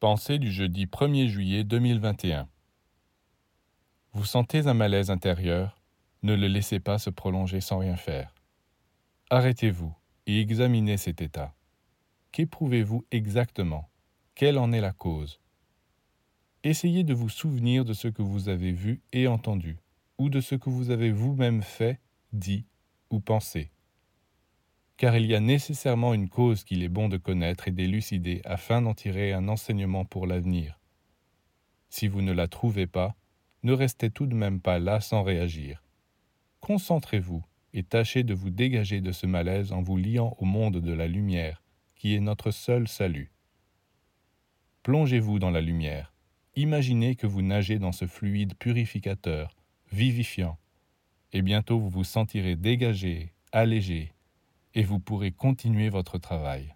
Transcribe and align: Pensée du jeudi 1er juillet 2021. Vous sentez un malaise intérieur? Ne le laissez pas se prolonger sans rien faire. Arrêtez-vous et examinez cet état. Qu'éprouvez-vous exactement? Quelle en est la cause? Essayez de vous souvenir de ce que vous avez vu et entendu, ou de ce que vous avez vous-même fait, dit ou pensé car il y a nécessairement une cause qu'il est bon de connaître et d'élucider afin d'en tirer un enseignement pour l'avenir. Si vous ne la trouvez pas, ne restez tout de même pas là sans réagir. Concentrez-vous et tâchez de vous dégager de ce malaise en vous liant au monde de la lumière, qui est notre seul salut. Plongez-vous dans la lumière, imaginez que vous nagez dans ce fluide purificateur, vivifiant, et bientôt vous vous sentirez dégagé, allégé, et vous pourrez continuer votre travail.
Pensée 0.00 0.38
du 0.38 0.50
jeudi 0.50 0.86
1er 0.86 1.26
juillet 1.26 1.62
2021. 1.62 2.48
Vous 4.14 4.24
sentez 4.24 4.66
un 4.66 4.72
malaise 4.72 5.10
intérieur? 5.10 5.78
Ne 6.22 6.34
le 6.34 6.46
laissez 6.46 6.80
pas 6.80 6.98
se 6.98 7.10
prolonger 7.10 7.60
sans 7.60 7.80
rien 7.80 7.96
faire. 7.96 8.34
Arrêtez-vous 9.28 9.94
et 10.24 10.40
examinez 10.40 10.96
cet 10.96 11.20
état. 11.20 11.54
Qu'éprouvez-vous 12.32 13.04
exactement? 13.10 13.90
Quelle 14.34 14.56
en 14.56 14.72
est 14.72 14.80
la 14.80 14.92
cause? 14.92 15.38
Essayez 16.64 17.04
de 17.04 17.12
vous 17.12 17.28
souvenir 17.28 17.84
de 17.84 17.92
ce 17.92 18.08
que 18.08 18.22
vous 18.22 18.48
avez 18.48 18.72
vu 18.72 19.02
et 19.12 19.28
entendu, 19.28 19.76
ou 20.16 20.30
de 20.30 20.40
ce 20.40 20.54
que 20.54 20.70
vous 20.70 20.88
avez 20.88 21.12
vous-même 21.12 21.60
fait, 21.60 22.00
dit 22.32 22.64
ou 23.10 23.20
pensé 23.20 23.70
car 25.00 25.16
il 25.16 25.24
y 25.24 25.34
a 25.34 25.40
nécessairement 25.40 26.12
une 26.12 26.28
cause 26.28 26.62
qu'il 26.62 26.82
est 26.82 26.90
bon 26.90 27.08
de 27.08 27.16
connaître 27.16 27.68
et 27.68 27.70
d'élucider 27.70 28.42
afin 28.44 28.82
d'en 28.82 28.92
tirer 28.92 29.32
un 29.32 29.48
enseignement 29.48 30.04
pour 30.04 30.26
l'avenir. 30.26 30.78
Si 31.88 32.06
vous 32.06 32.20
ne 32.20 32.32
la 32.32 32.48
trouvez 32.48 32.86
pas, 32.86 33.16
ne 33.62 33.72
restez 33.72 34.10
tout 34.10 34.26
de 34.26 34.34
même 34.34 34.60
pas 34.60 34.78
là 34.78 35.00
sans 35.00 35.22
réagir. 35.22 35.82
Concentrez-vous 36.60 37.42
et 37.72 37.82
tâchez 37.82 38.24
de 38.24 38.34
vous 38.34 38.50
dégager 38.50 39.00
de 39.00 39.10
ce 39.10 39.26
malaise 39.26 39.72
en 39.72 39.80
vous 39.80 39.96
liant 39.96 40.36
au 40.38 40.44
monde 40.44 40.82
de 40.82 40.92
la 40.92 41.06
lumière, 41.06 41.62
qui 41.94 42.14
est 42.14 42.20
notre 42.20 42.50
seul 42.50 42.86
salut. 42.86 43.32
Plongez-vous 44.82 45.38
dans 45.38 45.50
la 45.50 45.62
lumière, 45.62 46.12
imaginez 46.56 47.16
que 47.16 47.26
vous 47.26 47.40
nagez 47.40 47.78
dans 47.78 47.92
ce 47.92 48.06
fluide 48.06 48.54
purificateur, 48.58 49.56
vivifiant, 49.92 50.58
et 51.32 51.40
bientôt 51.40 51.78
vous 51.78 51.88
vous 51.88 52.04
sentirez 52.04 52.54
dégagé, 52.54 53.32
allégé, 53.50 54.12
et 54.74 54.82
vous 54.82 54.98
pourrez 54.98 55.32
continuer 55.32 55.88
votre 55.88 56.18
travail. 56.18 56.74